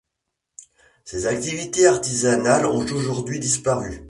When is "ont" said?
2.65-2.79